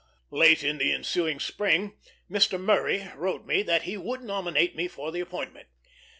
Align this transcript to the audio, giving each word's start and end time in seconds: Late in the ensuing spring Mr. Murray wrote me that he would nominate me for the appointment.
Late 0.31 0.63
in 0.63 0.79
the 0.79 0.91
ensuing 0.91 1.39
spring 1.39 1.95
Mr. 2.27 2.59
Murray 2.59 3.07
wrote 3.15 3.45
me 3.45 3.61
that 3.61 3.83
he 3.83 3.97
would 3.97 4.23
nominate 4.23 4.75
me 4.75 4.87
for 4.87 5.11
the 5.11 5.19
appointment. 5.19 5.67